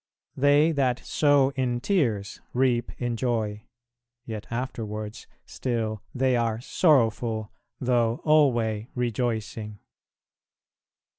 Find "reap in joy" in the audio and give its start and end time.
2.55-3.65